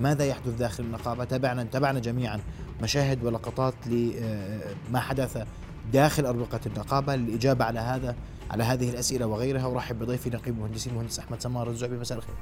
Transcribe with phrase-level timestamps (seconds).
[0.00, 2.40] ماذا يحدث داخل النقابة؟ تابعنا تابعنا جميعا
[2.82, 5.46] مشاهد ولقطات لما حدث
[5.92, 8.16] داخل أربقة النقابة للإجابة على هذا
[8.50, 9.66] على هذه الأسئلة وغيرها.
[9.66, 11.70] ورحب بضيفي نقيب المهندسين المهندس أحمد سمار.
[11.70, 12.34] الزعبي مساء الخير.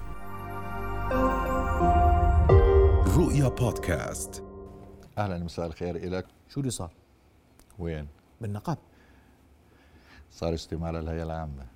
[3.16, 4.44] رؤيا بودكاست.
[5.18, 6.90] أهلا مساء الخير لك شو اللي صار؟
[7.78, 8.08] وين؟
[8.40, 8.80] بالنقابة.
[10.30, 11.66] صار اجتماع للهيئة العامة.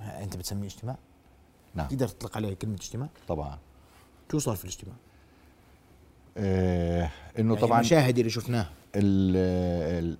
[0.00, 0.96] أنت بتسميه اجتماع؟
[1.74, 1.88] نعم.
[1.88, 3.58] تقدر تطلق عليه كلمة اجتماع؟ طبعا.
[4.34, 4.94] شو صار في الاجتماع؟
[6.36, 8.66] آه إنه يعني طبعا المشاهد اللي شفناه.
[8.96, 9.36] ال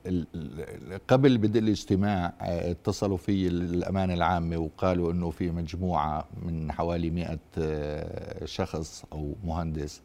[0.06, 0.60] ال ال
[0.92, 7.10] ال قبل بدء الاجتماع آه، اتصلوا في الأمانة العامة وقالوا أنه في مجموعة من حوالي
[7.10, 10.00] مئة آه، شخص أو مهندس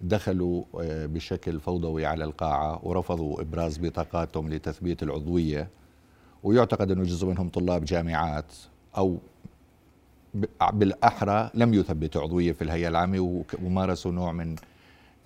[0.00, 5.68] دخلوا آه، بشكل فوضوي على القاعة ورفضوا إبراز بطاقاتهم لتثبيت العضوية
[6.42, 8.52] ويعتقد أنه جزء منهم طلاب جامعات
[8.96, 9.18] أو
[10.34, 14.56] ب- بالأحرى لم يثبتوا عضوية في الهيئة العامة وك- ومارسوا نوع من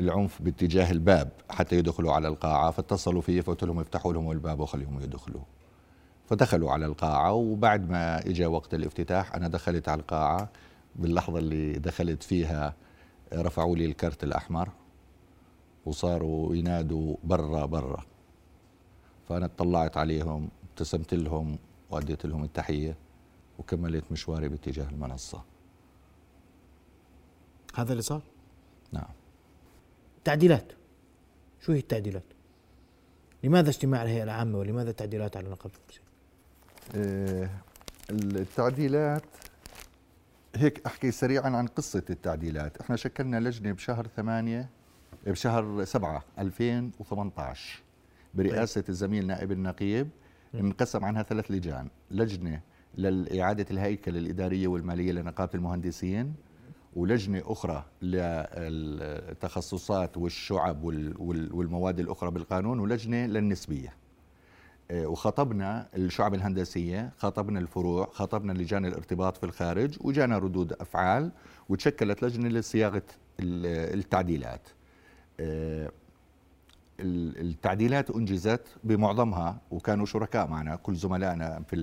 [0.00, 5.00] العنف باتجاه الباب حتى يدخلوا على القاعة فاتصلوا فيه فقلت لهم افتحوا لهم الباب وخليهم
[5.00, 5.40] يدخلوا.
[6.26, 10.48] فدخلوا على القاعة وبعد ما اجى وقت الافتتاح أنا دخلت على القاعة
[10.96, 12.74] باللحظة اللي دخلت فيها
[13.34, 14.68] رفعوا لي الكرت الأحمر
[15.86, 18.02] وصاروا ينادوا برا برا.
[19.28, 21.58] فأنا اطلعت عليهم ابتسمت لهم
[21.90, 22.96] وأديت لهم التحية.
[23.58, 25.44] وكملت مشواري باتجاه المنصة.
[27.74, 28.22] هذا اللي صار؟
[28.92, 29.08] نعم.
[30.24, 30.72] تعديلات.
[31.60, 32.24] شو هي التعديلات؟
[33.44, 36.02] لماذا اجتماع الهيئة العامة ولماذا التعديلات على نقابة المهندسين
[36.94, 37.50] آه،
[38.10, 39.24] التعديلات
[40.56, 42.80] هيك أحكي سريعا عن قصة التعديلات.
[42.80, 44.68] إحنا شكلنا لجنة بشهر ثمانية
[45.26, 47.82] بشهر سبعة 2018
[48.34, 50.08] برئاسة الزميل نائب النقيب
[50.54, 51.88] انقسم عنها ثلاث لجان.
[52.10, 52.60] لجنة
[52.96, 56.34] لإعادة الهيكل الإدارية والمالية لنقابة المهندسين
[56.96, 57.84] ولجنة أخرى
[58.92, 63.94] للتخصصات والشعب وال- وال- والمواد الأخرى بالقانون ولجنة للنسبية.
[64.90, 71.30] آه، وخاطبنا الشعب الهندسية خاطبنا الفروع خاطبنا لجان الارتباط في الخارج وجانا ردود أفعال
[71.68, 73.02] وتشكلت لجنة لصياغة
[73.40, 74.68] ال- التعديلات.
[75.40, 75.90] آه،
[77.00, 81.76] ال- التعديلات أنجزت بمعظمها وكانوا شركاء معنا كل زملائنا في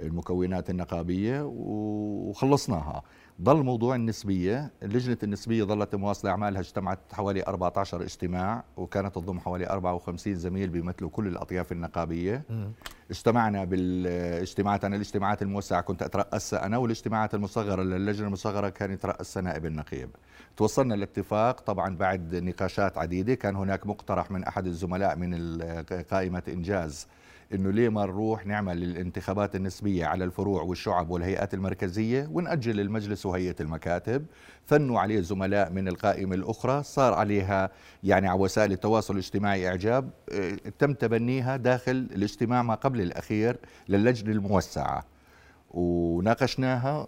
[0.00, 3.02] المكونات النقابية وخلصناها.
[3.42, 9.70] ضل موضوع النسبية لجنة النسبية ظلت مواصلة أعمالها اجتمعت حوالي 14 اجتماع وكانت تضم حوالي
[9.70, 12.42] 54 زميل بيمثلوا كل الأطياف النقابية.
[13.10, 19.66] اجتمعنا بالاجتماعات أنا الاجتماعات الموسعة كنت أترأسها أنا والاجتماعات المصغرة للجنة المصغرة كان يترأسها نائب
[19.66, 20.10] النقيب
[20.56, 25.62] توصلنا لاتفاق طبعا بعد نقاشات عديدة كان هناك مقترح من أحد الزملاء من
[26.10, 27.06] قائمة إنجاز
[27.54, 33.56] إنه ليه ما نروح نعمل الانتخابات النسبية على الفروع والشعب والهيئات المركزية ونأجل المجلس وهيئة
[33.60, 34.26] المكاتب.
[34.68, 36.82] ثنوا عليه زملاء من القائمة الأخرى.
[36.82, 37.70] صار عليها
[38.04, 43.56] يعني على وسائل التواصل الاجتماعي إعجاب آه، تم تبنيها داخل الاجتماع ما قبل الأخير
[43.88, 45.04] للجنة الموسعة.
[45.70, 47.06] وناقشناها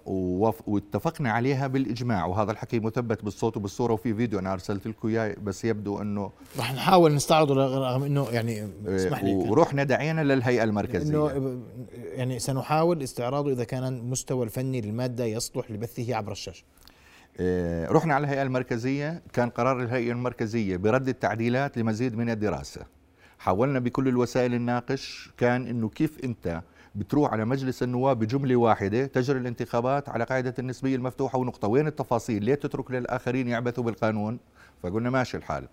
[0.66, 2.26] واتفقنا عليها بالإجماع.
[2.26, 4.38] وهذا الحكي مثبت بالصوت وبالصورة وفي فيديو.
[4.38, 9.34] أنا أرسلت لكم إياه بس يبدو إنه رح نحاول نستعرضه رغم إنه يعني اسمح لي.
[9.34, 11.36] ورحنا دعينا للهيئة المركزية.
[11.36, 11.60] إنه
[11.92, 16.64] يعني سنحاول استعراضه إذا كان المستوى الفني للمادة يصلح لبثه عبر الشاشة.
[17.40, 19.22] آه، رحنا على الهيئة المركزية.
[19.32, 22.80] كان قرار الهيئة المركزية برد التعديلات لمزيد من الدراسة.
[23.38, 25.30] حاولنا بكل الوسائل الناقش.
[25.36, 26.62] كان إنه كيف أنت
[26.94, 31.68] بتروح على مجلس النواب بجملة واحدة تجري الانتخابات على قاعدة النسبية المفتوحة ونقطة.
[31.68, 34.38] وين التفاصيل؟ ليه تترك للآخرين يعبثوا بالقانون؟
[34.82, 35.68] فقلنا ماشي الحال.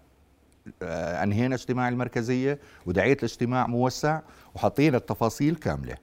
[0.81, 4.22] آه، أنهينا اجتماع المركزية ودعيت لاجتماع موسع
[4.56, 5.96] وحطينا التفاصيل كاملة.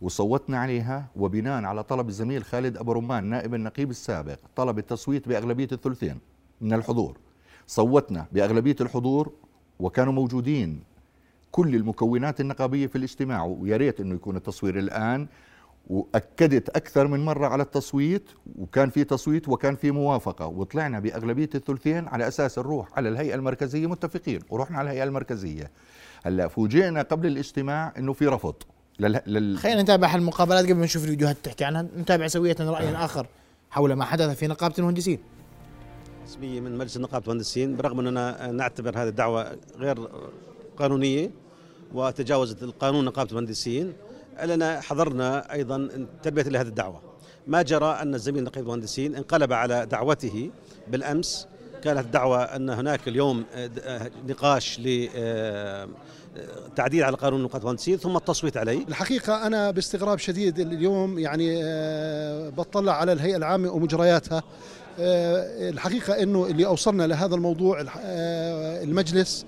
[0.00, 5.68] وصوتنا عليها وبناء على طلب الزميل خالد أبو رمان نائب النقيب السابق طلب التصويت بأغلبية
[5.72, 6.18] الثلثين
[6.60, 7.18] من الحضور.
[7.66, 9.32] صوتنا بأغلبية الحضور
[9.78, 10.82] وكانوا موجودين
[11.52, 15.26] كل المكونات النقابية في الاجتماع ويا ريت إنه يكون التصوير الآن
[15.88, 22.08] وأكدت أكثر من مرة على التصويت وكان في تصويت وكان في موافقة وطلعنا بأغلبية الثلثين
[22.08, 25.70] على أساس نروح على الهيئة المركزية متفقين ورحنا على الهيئة المركزية.
[26.24, 28.54] هلأ فوجئنا قبل الاجتماع إنه في رفض
[29.00, 29.20] لل...
[29.26, 29.58] لل...
[29.58, 31.82] خلينا نتابع المقابلات قبل ما نشوف الفيديوهات اللي تحكي عنها.
[31.82, 33.26] نتابع سوية رأيا آخر
[33.70, 35.18] حول ما حدث في نقابة المهندسين.
[36.24, 40.08] رسمية من مجلس نقابة المهندسين برغم أننا نعتبر هذه الدعوة غير
[40.78, 41.30] قانونية
[41.94, 43.92] وتجاوزت القانون نقابة المهندسين.
[44.42, 47.00] أننا حضرنا أيضا تلبية لهذه الدعوة.
[47.46, 50.50] ما جرى أن الزميل نقيب المهندسين انقلب على دعوته
[50.88, 51.46] بالأمس.
[51.82, 53.44] كانت الدعوة أن هناك اليوم
[54.28, 55.94] نقاش لتعديل
[57.04, 58.84] على قانون نقابة المهندسين ثم التصويت عليه.
[58.88, 64.42] الحقيقة أنا باستغراب شديد اليوم يعني آه، بطلع على الهيئة العامة ومجرياتها.
[65.00, 69.46] آه، الحقيقة أنه اللي أوصلنا لهذا الموضوع آه، المجلس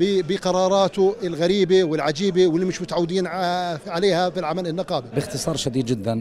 [0.00, 3.26] بقراراته الغريبة والعجيبة واللي مش متعودين
[3.86, 5.08] عليها في العمل النقابي.
[5.14, 6.18] باختصار شديد جدا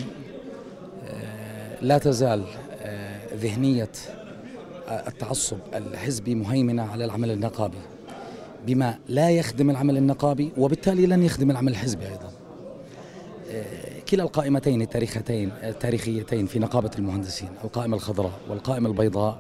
[1.08, 2.44] آه، لا تزال
[2.82, 3.92] آه، ذهنية
[4.88, 7.78] آه، التعصب الحزبي مهيمنة على العمل النقابي
[8.68, 12.32] بما لا يخدم العمل النقابي وبالتالي لن يخدم العمل الحزبي أيضا.
[14.10, 19.40] كلا القائمتين التاريختين التاريخيتين في نقابة المهندسين القائمة الخضراء والقائمة البيضاء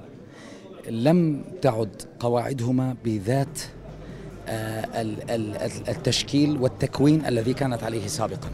[0.89, 3.60] لم تعد قواعدهما بذات
[5.88, 8.50] التشكيل والتكوين الذي كانت عليه سابقا.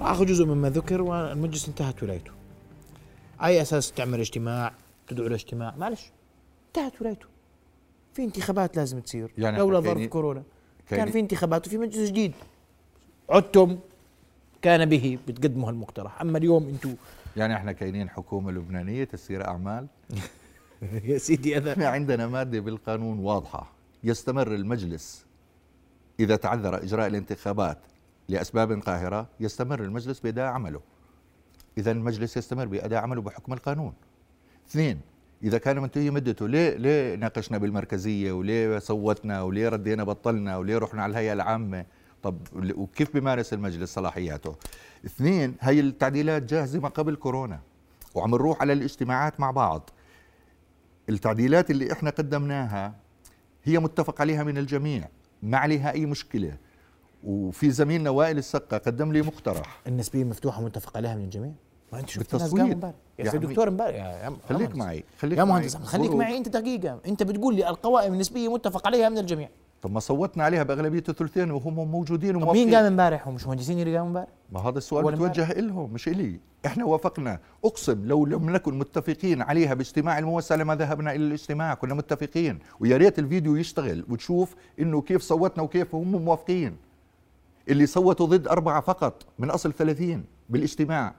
[0.00, 2.32] اخذ جزء مما ذكر والمجلس انتهت ولايته.
[3.40, 4.72] على أي أساس تعمل اجتماع
[5.08, 6.10] تدعو لاجتماع معلش
[6.66, 7.26] انتهت ولايته.
[8.14, 9.32] في انتخابات لازم تصير.
[9.38, 10.42] يعني لولا ظرف كورونا.
[10.88, 12.32] كان في انتخابات وفي مجلس جديد.
[13.30, 13.78] عدتم
[14.62, 16.94] كان به بتقدموا هالمقترح أما اليوم أنتم
[17.36, 19.86] يعني إحنا كاينين حكومة لبنانية تسير أعمال؟
[21.04, 23.73] يا سيدي إحنا انا عندنا مادة بالقانون واضحة.
[24.04, 25.26] يستمر المجلس.
[26.20, 27.78] إذا تعذر إجراء الانتخابات
[28.28, 30.80] لأسباب قاهرة يستمر المجلس بأداء عمله.
[31.78, 33.92] إذا المجلس يستمر بأداء عمله بحكم القانون.
[34.68, 35.00] اثنين
[35.42, 41.02] إذا كان منتهي مدته ليه ليه ناقشنا بالمركزية وليه صوتنا وليه ردينا بطلنا وليه رحنا
[41.02, 41.86] على الهيئة العامة؟
[42.22, 44.56] طب وكيف بيمارس المجلس صلاحياته؟
[45.06, 47.60] اثنين هي التعديلات جاهزة ما قبل كورونا
[48.14, 49.90] وعم نروح على الاجتماعات مع بعض.
[51.08, 52.94] التعديلات اللي إحنا قدمناها
[53.64, 55.08] هي متفق عليها من الجميع
[55.42, 56.56] ما عليها أي مشكلة
[57.24, 61.52] وفي زميلنا وائل السقا قدم لي مقترح النسبية مفتوحة متفق عليها من الجميع
[61.92, 62.78] ما أنت شفت بالتصويت.
[63.18, 63.38] يا عمي.
[63.38, 64.76] دكتور امبارح يا خليك.
[64.76, 65.44] معي خليك يا.
[65.44, 66.10] مهندس خليك.
[66.10, 69.48] معي أنت دقيقة أنت بتقول لي القوائم النسبية متفق عليها من الجميع
[69.82, 73.96] طب ما صوتنا عليها بأغلبية الثلثين وهم موجودين وموافقين مين قام امبارح ومش مهندسين اللي
[73.96, 76.40] قاموا امبارح ما هذا السؤال متوجه لهم مش إلي.
[76.66, 77.40] إحنا وافقنا.
[77.64, 82.58] أقسم لو لم نكن متفقين عليها باجتماع الموسع لما ذهبنا إلى الاجتماع كنا متفقين.
[82.80, 86.76] ويا ريت الفيديو يشتغل وتشوف إنه كيف صوتنا وكيف هم موافقين.
[87.68, 91.14] اللي صوتوا ضد أربعة فقط من أصل ثلاثين بالاجتماع.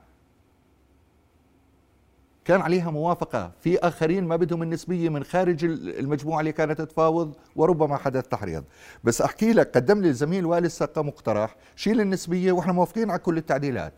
[2.45, 3.51] كان عليها موافقة.
[3.59, 8.63] في آخرين ما بدهم النسبية من خارج المجموعة اللي كانت تفاوض وربما حدث تحريض.
[9.03, 13.37] بس أحكي لك قدم لي الزميل والي السقا مقترح شيل النسبية وإحنا موافقين على كل
[13.37, 13.93] التعديلات.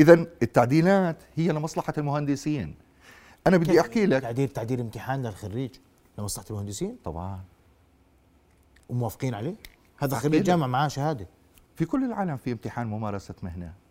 [0.00, 2.74] إذا التعديلات هي لمصلحة المهندسين.
[3.46, 4.22] أنا بدي أحكي لك.
[4.22, 5.70] تعديل تعديل امتحان للخريج
[6.18, 7.40] لمصلحة المهندسين؟ طبعا.
[8.88, 9.54] وموافقين عليه؟
[9.98, 10.46] هذا خريج لك.
[10.46, 11.26] جامعة معاه شهادة.
[11.74, 13.85] في كل العالم في امتحان ممارسة مهنة.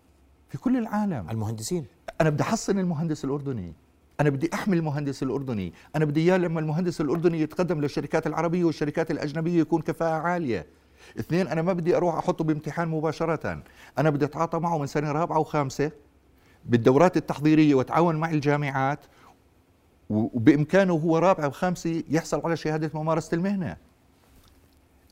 [0.56, 1.30] في كل العالم.
[1.30, 1.86] المهندسين.
[2.22, 3.74] أنا بدي أحصن المهندس الأردني.
[4.20, 5.74] أنا بدي أحمي المهندس الأردني.
[5.96, 10.66] أنا بدي إياه لما المهندس الأردني يتقدم للشركات العربية والشركات الأجنبية يكون كفاءة عالية.
[11.20, 13.64] اثنين أنا ما بدي أروح أحطه بامتحان مباشرة.
[13.98, 15.92] أنا بدي أتعاطى معه من سنة رابعة وخامسة
[16.66, 19.00] بالدورات التحضيرية وأتعاون مع الجامعات.
[20.10, 23.78] وبإمكانه هو رابعة وخامسة يحصل على شهادة ممارسة المهنة.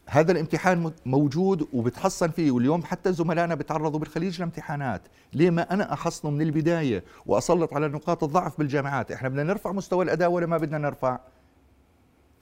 [0.10, 5.02] هذا الامتحان موجود وبتحصن فيه واليوم حتى زملائنا بتعرضوا بالخليج لامتحانات.
[5.34, 10.06] ليه ما أنا أحصنه من البداية وأسلط على نقاط الضعف بالجامعات؟ إحنا بدنا نرفع مستوى
[10.06, 11.20] الأداء ولا ما بدنا نرفع؟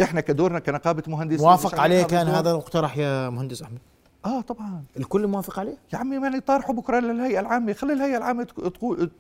[0.02, 2.28] إحنا كدورنا كنقابة مهندسين موافق عليه كان.
[2.28, 3.80] هذا المقترح يا مهندس أحمد؟
[4.26, 4.84] آه طبعا.
[4.98, 7.74] الكل موافق عليه؟ يا عمي ما نطارحه بكرة للهيئة العامة.
[7.74, 8.48] خلي الهيئة العامة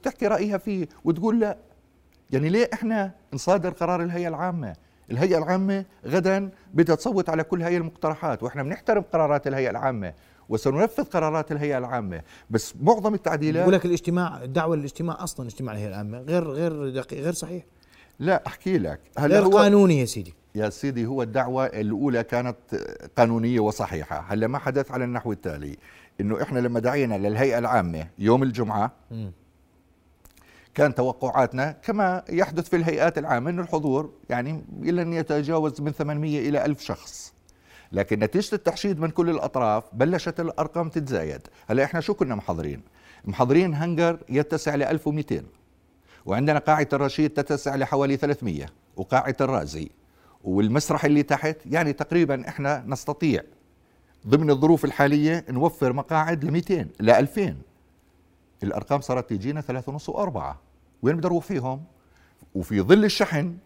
[0.04, 1.58] تحكي رأيها فيه وتقول لا.
[2.32, 4.76] يعني ليه إحنا نصادر قرار الهيئة العامة؟
[5.12, 10.14] الهيئة العامة غدا بدها تصوت على كل هاي المقترحات وإحنا بنحترم قرارات الهيئة العامة
[10.50, 15.88] وسننفذ قرارات الهيئة العامة بس معظم التعديلات بقول لك الاجتماع الدعوة للاجتماع أصلا اجتماع الهيئة
[15.90, 17.64] العامة غير غير دقيق غير صحيح.
[18.20, 19.00] لا أحكي لك.
[19.18, 20.34] هلا غير هو قانوني يا سيدي.
[20.56, 22.58] يا سيدي هو الدعوة الأولى كانت
[23.18, 24.26] قانونية وصحيحة.
[24.28, 25.78] هلا ما حدث على النحو التالي
[26.22, 29.32] إنه إحنا لما دعينا للهيئة العامة يوم الجمعة مم.
[30.76, 36.66] كان توقعاتنا كما يحدث في الهيئات العامة أن الحضور يعني لن يتجاوز من 800 إلى
[36.66, 37.34] 1000 شخص.
[37.92, 41.42] لكن نتيجة التحشيد من كل الأطراف بلشت الأرقام تتزايد.
[41.68, 42.82] هلا إحنا شو كنا محضرين؟
[43.26, 45.44] محضرين هنجر يتسع ل 1200
[46.26, 49.90] وعندنا قاعة الرشيد تتسع لحوالي 300 وقاعة الرازي.
[50.44, 53.42] والمسرح اللي تحت يعني تقريبا إحنا نستطيع
[54.28, 57.56] ضمن الظروف الحالية نوفر مقاعد ل 200 ل 2000
[58.64, 60.60] الأرقام صارت تجينا ثلاثة ونص وأربعة.
[61.02, 61.84] وين بدي أروح فيهم؟
[62.56, 63.58] وفي ظل الشحن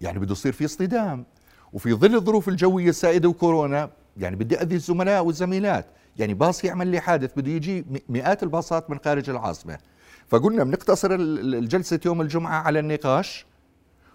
[0.00, 1.24] يعني بده يصير في اصطدام.
[1.72, 5.86] وفي ظل الظروف الجوية السائدة وكورونا يعني بدي أذي الزملاء والزميلات.
[6.16, 9.78] يعني باص يعمل لي حادث بده يجي مئات الباصات من خارج العاصمة.
[10.28, 13.46] فقلنا بنقتصر ال- ال- الجلسة يوم الجمعة على النقاش.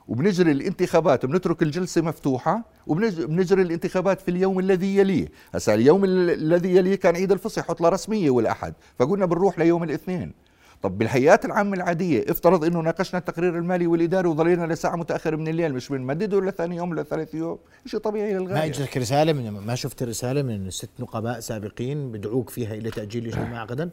[0.07, 5.27] وبنجري الانتخابات بنترك الجلسة مفتوحة وبنجري الانتخابات في اليوم الذي يليه.
[5.53, 8.73] هسا اليوم ال- الذي يليه كان عيد الفصح عطلة رسمية والأحد.
[8.99, 10.33] فقلنا بنروح ليوم الاثنين.
[10.81, 15.73] طب بالهيئات العامة العادية افترض إنه ناقشنا التقرير المالي والإداري وظلينا لساعة متأخرة من الليل
[15.73, 19.75] مش بنمدده لثاني يوم ولا ثالث يوم؟ شيء طبيعي ما للغاية اجتك رساله من ما
[19.75, 23.89] شفت رساله من ست نقباء سابقين بدعوك فيها إلى تأجيل الاجتماع غدا؟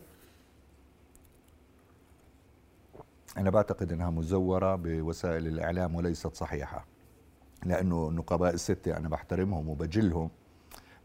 [3.37, 6.87] أنا بعتقد أنها مزورة بوسائل الإعلام وليست صحيحة
[7.65, 10.31] لأنه النقباء الستة أنا بحترمهم وبجلهم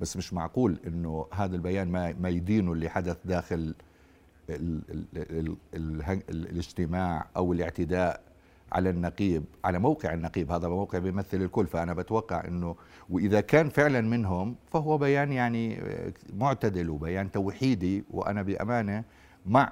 [0.01, 3.75] بس مش معقول أنه هذا البيان ما, ما يدينه اللي حدث داخل
[4.49, 8.21] ال ال ال ال ال الاجتماع أو الاعتداء
[8.71, 10.51] على النقيب على موقع النقيب.
[10.51, 12.75] هذا موقع بيمثل الكل فأنا بتوقع أنه
[13.09, 15.81] وإذا كان فعلا منهم فهو بيان يعني
[16.33, 19.03] معتدل وبيان توحيدي وأنا بأمانة
[19.45, 19.71] مع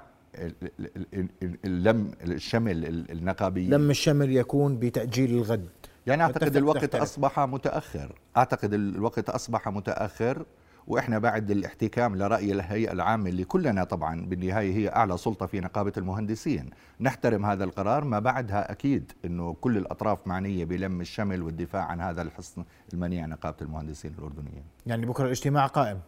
[1.64, 5.68] اللم الشمل ال- النقابي لم الشمل يكون بتأجيل الغد.
[6.06, 7.02] يعني أعتقد أتفق الوقت تختلف.
[7.02, 8.18] أصبح متأخر.
[8.36, 10.46] أعتقد الوقت أصبح متأخر
[10.86, 15.92] وإحنا بعد الاحتكام لرأي الهيئة العامة اللي كلنا طبعا بالنهاية هي أعلى سلطة في نقابة
[15.96, 16.70] المهندسين.
[17.00, 22.22] نحترم هذا القرار ما بعدها أكيد إنه كل الأطراف معنية بلم الشمل والدفاع عن هذا
[22.22, 24.64] الحصن المنيع نقابة المهندسين الأردنيين.
[24.86, 26.00] يعني بكرة الاجتماع قائم.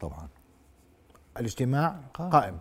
[0.00, 0.28] طبعا.
[1.38, 2.30] الاجتماع قائم.
[2.30, 2.58] قائم.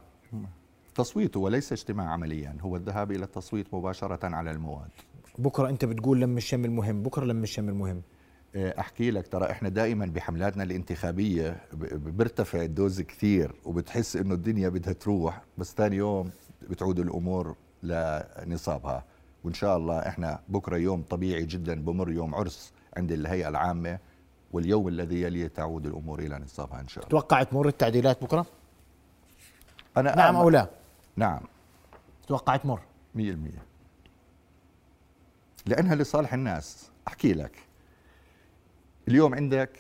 [0.98, 4.89] تصويته وليس اجتماع عمليا هو الذهاب إلى التصويت مباشرة على المواد.
[5.38, 8.01] بكرة أنت بتقول لم الشمل مهم بكرة لم الشمل مهم
[8.56, 11.58] أحكي لك ترى إحنا دائما بحملاتنا الانتخابية
[11.92, 16.30] بيرتفع الدوز كثير وبتحس إنه الدنيا بدها تروح بس ثاني يوم
[16.70, 19.04] بتعود الأمور لنصابها.
[19.44, 24.00] وإن شاء الله إحنا بكرة يوم طبيعي جدا بمر يوم عرس عند الهيئة العامة
[24.51, 27.20] واليوم الذي يليه تعود الأمور إلى نصابها إن شاء الله.
[27.20, 28.46] توقع تمر التعديلات بكرة؟
[29.98, 30.70] أنا نعم أو لا؟
[31.18, 31.42] نعم.
[32.28, 32.80] توقع تمر؟
[33.16, 33.20] 100%
[35.66, 36.92] لأنها لصالح الناس.
[37.08, 37.56] أحكي لك.
[39.08, 39.80] اليوم عندك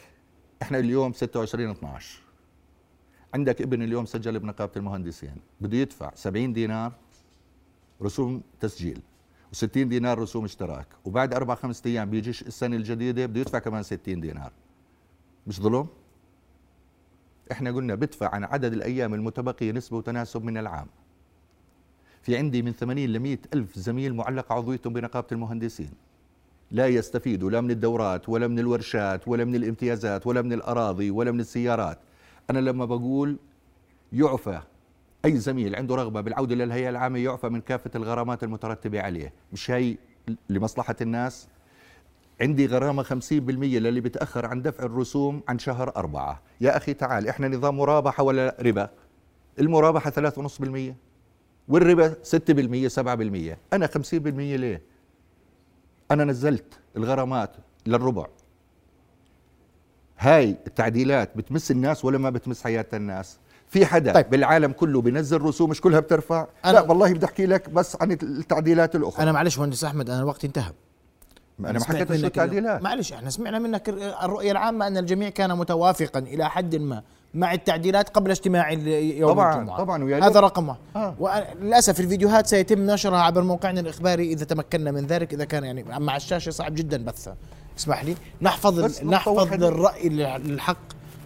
[0.61, 2.19] إحنا اليوم 26 12
[3.33, 5.35] عندك ابن اليوم سجل بنقابه المهندسين.
[5.61, 6.93] بده يدفع 70 دينار
[8.01, 9.01] رسوم تسجيل
[9.55, 10.87] و60 دينار رسوم اشتراك.
[11.05, 14.51] وبعد أربع خمسة أيام بيجيش السنة الجديدة بده يدفع كمان 60 دينار.
[15.47, 15.87] مش ظلم؟
[17.51, 20.87] إحنا قلنا بدفع عن عدد الأيام المتبقية نسبة وتناسب من العام.
[22.27, 25.89] في عندي من 80 ل 100 ألف زميل معلق عضويتهم بنقابة المهندسين.
[26.71, 31.31] لا يستفيدوا لا من الدورات ولا من الورشات ولا من الامتيازات ولا من الأراضي ولا
[31.31, 31.99] من السيارات.
[32.49, 33.37] أنا لما بقول
[34.13, 34.61] يعفى
[35.25, 39.33] أي زميل عنده رغبة بالعودة للهيئة العامة يعفى من كافة الغرامات المترتبة عليه.
[39.53, 39.97] مش هي
[40.49, 41.47] لمصلحة الناس؟
[42.41, 46.41] عندي غرامة 50% للي بتأخر عن دفع الرسوم عن شهر أربعة.
[46.61, 48.89] يا أخي تعال إحنا نظام مرابحة ولا ربا؟
[49.59, 51.06] المرابحة 3.5%
[51.67, 54.81] والربا 6% 7% أنا 50% ليه؟
[56.11, 56.65] أنا نزلت
[56.97, 57.51] الغرامات
[57.85, 58.25] للربع.
[60.19, 64.29] هاي التعديلات بتمس الناس ولا ما بتمس حياة الناس؟ في حدا طيب.
[64.29, 68.11] بالعالم كله بينزل رسوم مش كلها بترفع؟ أنا- لا والله بدي أحكي لك بس عن
[68.11, 69.23] التعديلات الأخرى.
[69.23, 70.71] أنا معلش مهندس أحمد أنا الوقت انتهى.
[71.59, 72.81] أنا ما حكيت شو التعديلات.
[72.81, 73.89] معلش إحنا سمعنا منك
[74.23, 77.03] الرؤية العامة أن الجميع كان متوافقا إلى حد ما.
[77.37, 80.39] مع التعديلات قبل اجتماع يوم طبعاً، الجمعة طبعاً، ويا هذا.
[80.39, 81.15] رقم واحد آه.
[81.19, 86.15] وللأسف الفيديوهات سيتم نشرها عبر موقعنا الإخباري إذا تمكنا من ذلك إذا كان يعني مع
[86.15, 87.35] الشاشة صعب جدا بثها
[87.79, 89.63] اسمح لي نحفظ نحفظ.
[89.63, 90.77] الرأي الحق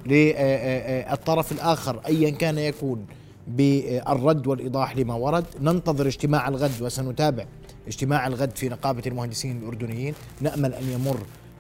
[0.06, 3.06] للطرف الآخر ايا كان يكون
[3.48, 7.46] بالرد والإيضاح لما ورد ننتظر اجتماع الغد وسنتابع
[7.88, 11.18] اجتماع الغد في نقابة المهندسين الأردنيين نأمل أن يمر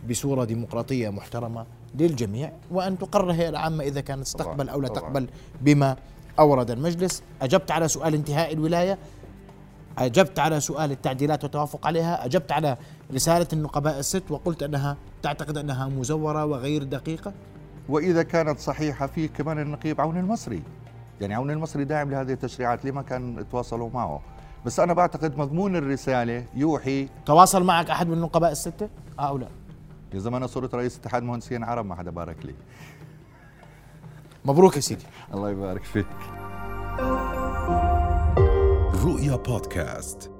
[0.10, 4.88] بصورة ديمقراطية محترمة للجميع وأن تقرر الهيئه العامة إذا كانت تستقبل أو لا.
[4.88, 5.27] تقبل
[5.62, 5.95] بما
[6.39, 7.24] أورد المجلس.
[7.41, 8.98] أجبت على سؤال انتهاء الولاية
[9.98, 12.77] أجبت على سؤال التعديلات والتوافق عليها أجبت على
[13.13, 17.33] رسالة النقباء الست وقلت أنها تعتقد أنها مزورة وغير دقيقة.
[17.89, 20.63] وإذا كانت صحيحة في كمان النقيب عون المصري.
[21.21, 24.21] يعني عون المصري داعم لهذه التشريعات لما كان يتواصلوا معه؟
[24.65, 29.48] بس أنا بعتقد مضمون الرسالة يوحي تواصل معك أحد من النقباء الستة؟ آه أو لا؟
[30.13, 32.53] يا زمان أنا صرت رئيس اتحاد مهندسين عرب ما حدا بارك لي.
[34.46, 35.06] مبروك يا سيدي.
[35.34, 36.08] الله يبارك فيك.
[39.03, 40.32] رؤيا بودكاست.